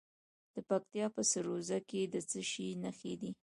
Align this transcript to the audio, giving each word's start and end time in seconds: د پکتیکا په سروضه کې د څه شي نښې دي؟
د 0.53 0.55
پکتیکا 0.69 1.07
په 1.15 1.21
سروضه 1.31 1.79
کې 1.89 2.01
د 2.13 2.15
څه 2.29 2.39
شي 2.49 2.67
نښې 2.83 3.13
دي؟ 3.21 3.31